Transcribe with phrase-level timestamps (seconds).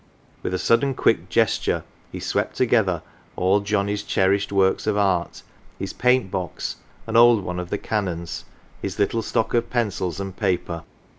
[0.41, 3.03] With a sudden quick gesture he swept together
[3.35, 5.43] all Johnnie's cherished works of art,
[5.77, 8.45] his paint box an old one of the Canon's
[8.81, 10.85] his little stock of pencils and paper.